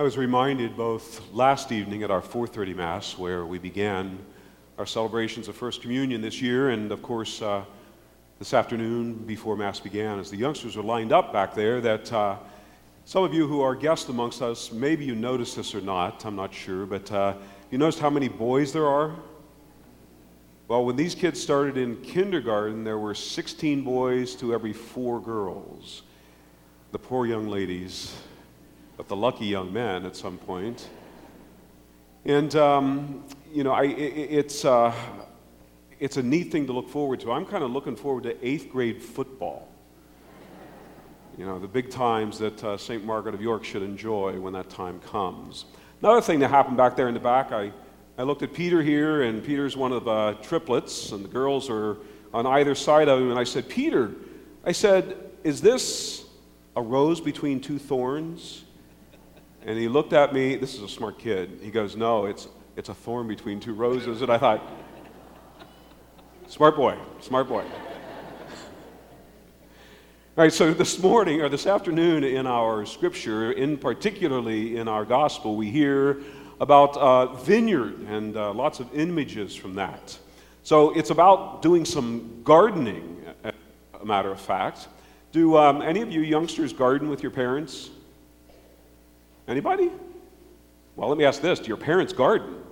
[0.00, 4.18] I was reminded both last evening at our 4:30 mass, where we began
[4.78, 7.64] our celebrations of First Communion this year, and of course uh,
[8.38, 12.36] this afternoon before mass began, as the youngsters were lined up back there, that uh,
[13.04, 16.34] some of you who are guests amongst us, maybe you noticed this or not, I'm
[16.34, 17.34] not sure, but uh,
[17.70, 19.14] you noticed how many boys there are?
[20.66, 26.04] Well, when these kids started in kindergarten, there were 16 boys to every four girls.
[26.90, 28.16] The poor young ladies
[29.00, 30.90] but the lucky young man at some point.
[32.26, 34.94] And, um, you know, I, it, it's, uh,
[35.98, 37.32] it's a neat thing to look forward to.
[37.32, 39.70] I'm kind of looking forward to eighth grade football.
[41.38, 43.02] You know, the big times that uh, St.
[43.02, 45.64] Margaret of York should enjoy when that time comes.
[46.02, 47.72] Another thing that happened back there in the back, I,
[48.18, 51.96] I looked at Peter here, and Peter's one of the triplets, and the girls are
[52.34, 53.30] on either side of him.
[53.30, 54.10] And I said, Peter,
[54.62, 56.26] I said, is this
[56.76, 58.64] a rose between two thorns?
[59.64, 60.56] And he looked at me.
[60.56, 61.60] This is a smart kid.
[61.62, 64.22] He goes, No, it's, it's a thorn between two roses.
[64.22, 64.62] And I thought,
[66.50, 67.62] Smart boy, smart boy.
[70.36, 75.04] All right, so this morning or this afternoon in our scripture, in particularly in our
[75.04, 76.22] gospel, we hear
[76.60, 80.18] about uh, vineyard and uh, lots of images from that.
[80.64, 84.88] So it's about doing some gardening, a matter of fact.
[85.30, 87.90] Do um, any of you youngsters garden with your parents?
[89.50, 89.90] Anybody?
[90.94, 92.62] Well, let me ask this Do your parents garden?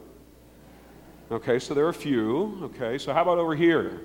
[1.28, 2.56] Okay, so there are a few.
[2.62, 4.00] Okay, so how about over here?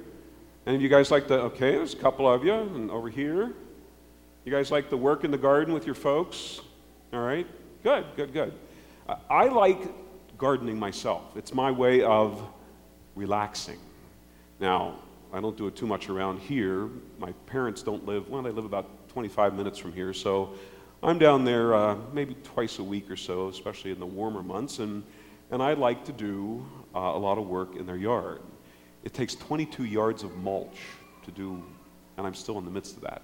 [0.66, 3.54] Any of you guys like the, okay, there's a couple of you, and over here?
[4.44, 6.62] You guys like the work in the garden with your folks?
[7.14, 7.46] All right,
[7.84, 8.54] good, good, good.
[9.30, 9.80] I like
[10.38, 12.42] gardening myself, it's my way of
[13.16, 13.78] relaxing.
[14.60, 14.96] Now,
[15.32, 16.90] I don't do it too much around here.
[17.20, 20.56] My parents don't live, well, they live about 25 minutes from here, so
[21.04, 24.80] I'm down there uh, maybe twice a week or so, especially in the warmer months,
[24.80, 25.04] and,
[25.52, 28.40] and I like to do uh, a lot of work in their yard.
[29.04, 30.80] It takes 22 yards of mulch
[31.26, 31.62] to do,
[32.16, 33.22] and I'm still in the midst of that.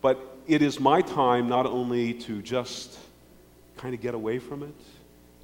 [0.00, 2.96] But it is my time not only to just
[3.76, 4.80] kind of get away from it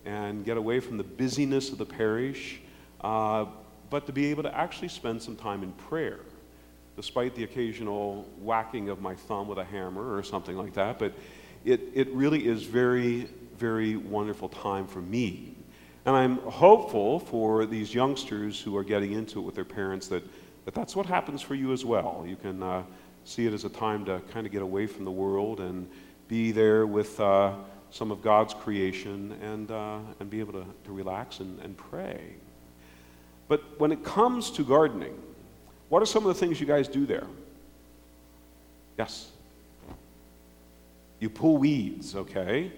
[0.05, 2.61] and get away from the busyness of the parish,
[3.01, 3.47] uh,
[3.91, 6.21] but to be able to actually spend some time in prayer,
[6.95, 11.01] despite the occasional whacking of my thumb with a hammer or something like that.
[11.01, 11.15] But
[11.65, 15.55] it, it really is very, very wonderful time for me.
[16.07, 20.23] And I'm hopeful for these youngsters who are getting into it with their parents that,
[20.65, 22.25] that that's what happens for you as well.
[22.27, 22.83] You can uh,
[23.25, 25.89] see it as a time to kind of get away from the world and
[26.29, 27.55] be there with uh,
[27.91, 32.35] some of God's creation and, uh, and be able to, to relax and, and pray.
[33.49, 35.19] But when it comes to gardening,
[35.89, 37.27] what are some of the things you guys do there?
[38.99, 39.31] Yes?
[41.21, 42.73] You pull weeds, okay?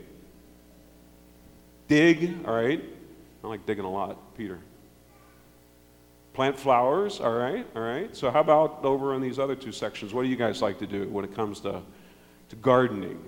[1.89, 2.83] Dig, all right?
[3.43, 4.59] I like digging a lot, Peter.
[6.33, 8.15] Plant flowers, all right, all right.
[8.17, 10.15] So, how about over in these other two sections?
[10.15, 11.83] What do you guys like to do when it comes to,
[12.51, 13.21] to gardening?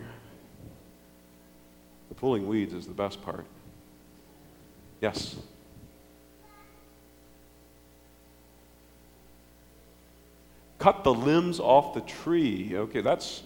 [2.09, 3.45] The pulling weeds is the best part.
[5.01, 5.37] Yes?
[10.79, 12.73] Cut the limbs off the tree.
[12.75, 13.43] Okay, that's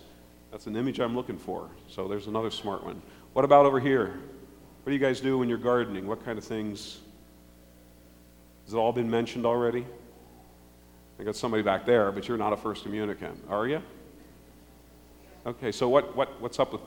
[0.50, 1.68] that's an image I'm looking for.
[1.88, 3.00] So there's another smart one.
[3.32, 4.06] What about over here?
[4.06, 6.06] What do you guys do when you're gardening?
[6.06, 7.00] What kind of things?
[8.64, 9.84] Has it all been mentioned already?
[11.18, 13.82] I got somebody back there, but you're not a first communicant, are you?
[15.46, 16.82] Okay, so what, what, what's up with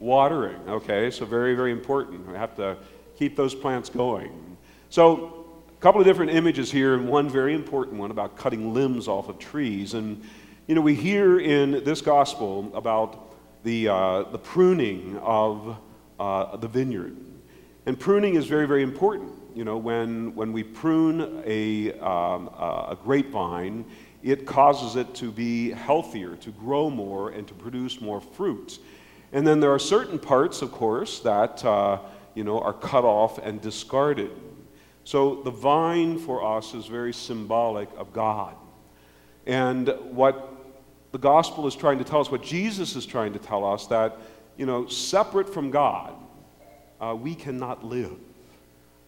[0.00, 0.58] watering?
[0.68, 2.26] Okay, so very, very important.
[2.26, 2.76] We have to
[3.16, 4.56] keep those plants going.
[4.90, 9.08] So, a couple of different images here, and one very important one about cutting limbs
[9.08, 9.94] off of trees.
[9.94, 10.22] And
[10.66, 13.34] you know, we hear in this gospel about
[13.64, 15.76] the, uh, the pruning of
[16.20, 17.16] uh, the vineyard.
[17.84, 19.32] And pruning is very, very important.
[19.56, 23.84] You know, when, when we prune a, um, a grapevine,
[24.22, 28.78] it causes it to be healthier, to grow more, and to produce more fruit.
[29.32, 31.98] And then there are certain parts, of course, that uh,
[32.34, 34.30] you know, are cut off and discarded.
[35.04, 38.54] So the vine for us is very symbolic of God.
[39.46, 40.50] And what
[41.12, 44.16] the gospel is trying to tell us, what Jesus is trying to tell us, that,
[44.56, 46.14] you know, separate from God,
[47.00, 48.16] uh, we cannot live.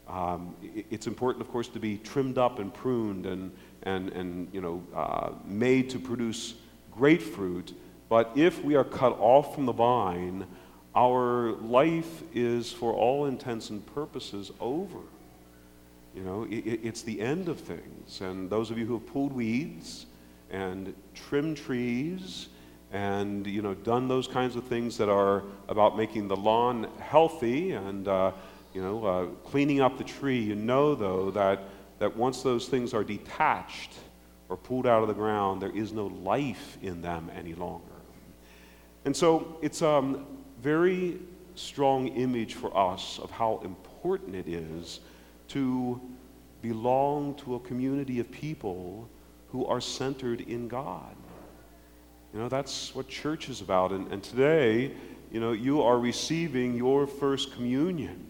[0.08, 0.54] Um,
[0.90, 3.52] it's important, of course, to be trimmed up and pruned and,
[3.84, 6.54] and, and you know, uh, made to produce
[6.92, 7.72] great fruit.
[8.08, 10.46] But if we are cut off from the vine,
[10.94, 14.98] our life is, for all intents and purposes, over.
[16.14, 18.20] You know, it, it's the end of things.
[18.20, 20.06] And those of you who have pulled weeds,
[20.54, 22.48] and trim trees
[22.92, 27.72] and you know done those kinds of things that are about making the lawn healthy
[27.72, 28.30] and uh,
[28.72, 31.64] you know uh, cleaning up the tree, you know though that
[31.98, 33.94] that once those things are detached
[34.48, 37.84] or pulled out of the ground, there is no life in them any longer.
[39.04, 40.26] And so it's a um,
[40.62, 41.18] very
[41.54, 45.00] strong image for us of how important it is
[45.48, 46.00] to
[46.62, 49.08] belong to a community of people
[49.54, 51.14] who are centered in God.
[52.32, 53.92] You know, that's what church is about.
[53.92, 54.90] And, and today,
[55.30, 58.26] you know, you are receiving your first communion.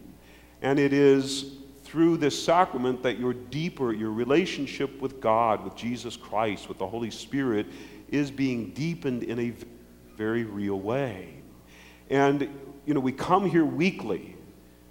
[0.60, 1.52] And it is
[1.84, 6.86] through this sacrament that your deeper, your relationship with God, with Jesus Christ, with the
[6.86, 7.68] Holy Spirit,
[8.10, 9.54] is being deepened in a
[10.18, 11.36] very real way.
[12.10, 12.42] And,
[12.84, 14.36] you know, we come here weekly,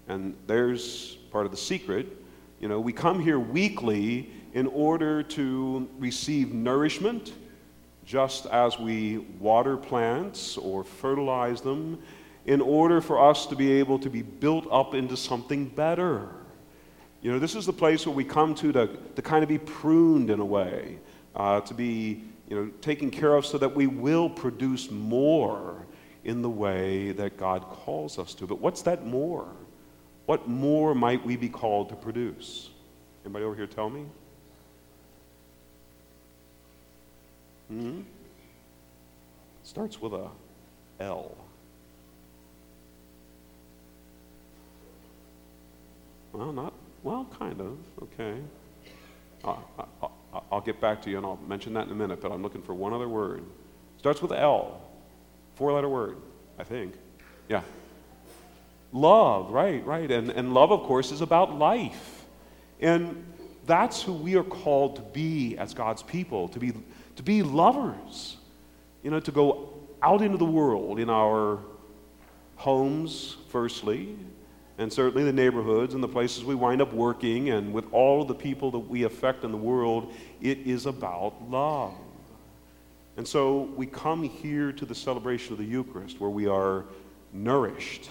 [0.07, 2.07] and there's part of the secret.
[2.59, 7.33] You know, we come here weekly in order to receive nourishment,
[8.05, 11.99] just as we water plants or fertilize them,
[12.45, 16.27] in order for us to be able to be built up into something better.
[17.21, 19.57] You know, this is the place where we come to to, to kind of be
[19.57, 20.99] pruned in a way,
[21.35, 25.85] uh, to be you know, taken care of so that we will produce more
[26.25, 28.45] in the way that God calls us to.
[28.45, 29.47] But what's that more?
[30.25, 32.69] What more might we be called to produce?
[33.25, 34.05] Anybody over here tell me?
[37.73, 38.01] Hmm?
[39.63, 40.29] Starts with a
[40.99, 41.35] L.
[46.33, 48.35] Well, not, well, kind of, okay.
[49.43, 49.55] Uh,
[50.03, 50.07] uh,
[50.51, 52.61] I'll get back to you and I'll mention that in a minute, but I'm looking
[52.61, 53.43] for one other word.
[53.97, 54.79] Starts with L.
[55.55, 56.17] Four letter word,
[56.59, 56.93] I think.
[57.49, 57.61] Yeah.
[58.91, 60.11] Love, right, right.
[60.11, 62.25] And, and love, of course, is about life.
[62.79, 63.32] And
[63.65, 66.73] that's who we are called to be as God's people, to be,
[67.15, 68.37] to be lovers.
[69.03, 71.59] You know, to go out into the world in our
[72.55, 74.17] homes, firstly,
[74.77, 78.33] and certainly the neighborhoods and the places we wind up working, and with all the
[78.33, 81.93] people that we affect in the world, it is about love.
[83.17, 86.85] And so we come here to the celebration of the Eucharist where we are
[87.31, 88.09] nourished,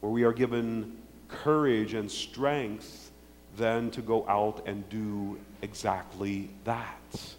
[0.00, 0.96] where we are given
[1.28, 3.11] courage and strength
[3.56, 7.34] then to go out and do exactly that.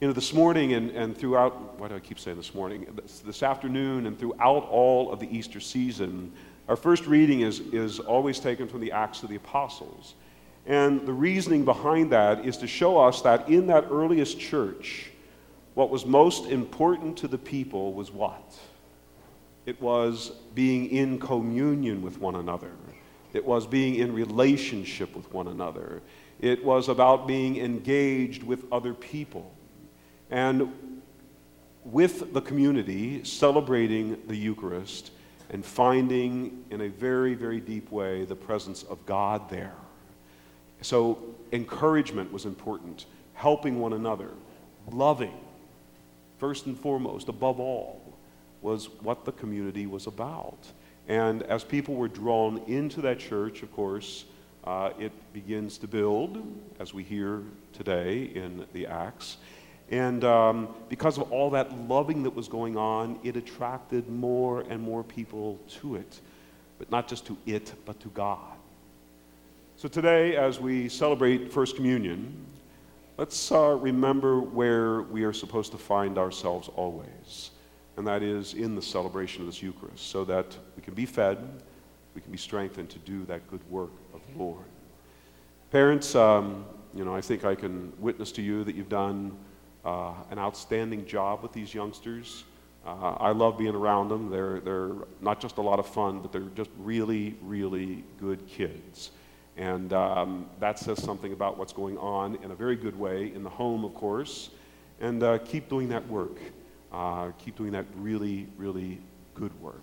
[0.00, 2.86] You know, this morning and, and throughout, why do I keep saying this morning?
[3.00, 6.32] This, this afternoon and throughout all of the Easter season,
[6.68, 10.14] our first reading is, is always taken from the Acts of the Apostles.
[10.66, 15.10] And the reasoning behind that is to show us that in that earliest church,
[15.74, 18.58] what was most important to the people was what?
[19.66, 22.72] It was being in communion with one another.
[23.32, 26.02] It was being in relationship with one another.
[26.40, 29.52] It was about being engaged with other people.
[30.30, 31.00] And
[31.84, 35.10] with the community, celebrating the Eucharist,
[35.50, 39.74] and finding in a very, very deep way the presence of God there.
[40.80, 41.18] So,
[41.52, 44.30] encouragement was important, helping one another,
[44.90, 45.38] loving,
[46.38, 48.00] first and foremost, above all,
[48.62, 50.58] was what the community was about.
[51.08, 54.24] And as people were drawn into that church, of course,
[54.64, 56.42] uh, it begins to build,
[56.78, 59.36] as we hear today in the Acts.
[59.90, 64.80] And um, because of all that loving that was going on, it attracted more and
[64.80, 66.20] more people to it.
[66.78, 68.38] But not just to it, but to God.
[69.76, 72.34] So today, as we celebrate First Communion,
[73.18, 77.51] let's uh, remember where we are supposed to find ourselves always.
[77.96, 81.38] And that is in the celebration of this Eucharist, so that we can be fed,
[82.14, 84.64] we can be strengthened to do that good work of the Lord.
[85.70, 89.36] Parents, um, you know, I think I can witness to you that you've done
[89.84, 92.44] uh, an outstanding job with these youngsters.
[92.86, 94.30] Uh, I love being around them.
[94.30, 99.10] They're, they're not just a lot of fun, but they're just really, really good kids.
[99.56, 103.42] And um, that says something about what's going on in a very good way in
[103.42, 104.50] the home, of course.
[105.00, 106.38] And uh, keep doing that work.
[106.92, 109.00] Uh, keep doing that really, really
[109.34, 109.82] good work.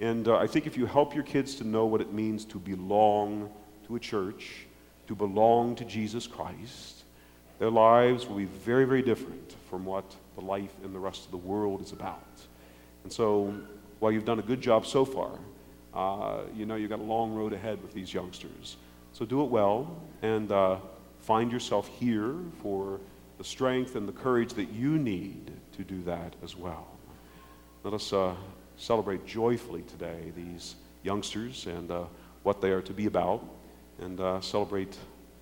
[0.00, 2.58] And uh, I think if you help your kids to know what it means to
[2.58, 3.50] belong
[3.86, 4.66] to a church,
[5.06, 7.04] to belong to Jesus Christ,
[7.58, 11.30] their lives will be very, very different from what the life in the rest of
[11.30, 12.22] the world is about.
[13.04, 13.54] And so,
[14.00, 15.30] while you've done a good job so far,
[15.94, 18.76] uh, you know you've got a long road ahead with these youngsters.
[19.12, 20.78] So do it well and uh,
[21.20, 22.98] find yourself here for
[23.38, 26.86] the strength and the courage that you need to do that as well.
[27.82, 28.34] Let us uh,
[28.76, 32.04] celebrate joyfully today these youngsters and uh,
[32.42, 33.44] what they are to be about
[34.00, 34.96] and uh, celebrate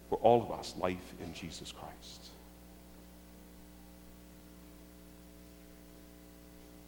[0.08, 2.31] for all of us life in Jesus Christ.